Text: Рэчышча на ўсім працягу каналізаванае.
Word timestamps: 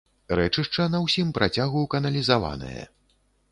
Рэчышча 0.37 0.85
на 0.93 1.01
ўсім 1.03 1.35
працягу 1.37 1.85
каналізаванае. 1.97 2.83